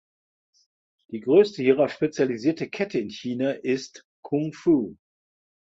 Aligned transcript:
Die 1.11 1.19
größte 1.19 1.61
hierauf 1.61 1.91
spezialisierte 1.91 2.67
Kette 2.67 2.97
in 2.97 3.11
China 3.11 3.51
ist 3.51 4.03
"Kung 4.23 4.51
Fu". 4.51 4.97